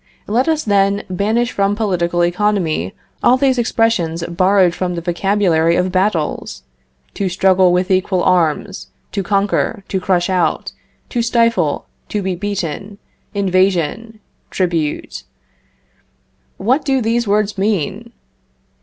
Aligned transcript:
Let 0.25 0.47
us, 0.47 0.63
then, 0.63 1.03
banish 1.11 1.51
from 1.51 1.75
political 1.75 2.23
economy 2.25 2.95
all 3.21 3.37
these 3.37 3.59
expressions 3.59 4.23
borrowed 4.27 4.73
from 4.73 4.95
the 4.95 5.01
vocabulary 5.01 5.75
of 5.75 5.91
battles: 5.91 6.63
to 7.13 7.29
struggle 7.29 7.71
with 7.71 7.91
equal 7.91 8.23
arms, 8.23 8.87
to 9.11 9.21
conquer, 9.21 9.83
to 9.89 9.99
crush 10.01 10.27
out, 10.27 10.71
to 11.09 11.21
stifle, 11.21 11.85
to 12.09 12.23
be 12.23 12.33
beaten, 12.33 12.97
invasion, 13.35 14.19
tribute. 14.49 15.21
What 16.57 16.83
do 16.83 16.99
these 16.99 17.27
words 17.27 17.55
mean? 17.59 18.11